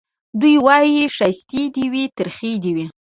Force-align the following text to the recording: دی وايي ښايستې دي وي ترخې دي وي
دی 0.41 0.53
وايي 0.65 1.03
ښايستې 1.15 1.61
دي 1.75 1.85
وي 1.93 2.03
ترخې 2.17 2.51
دي 2.63 2.71
وي 2.75 2.85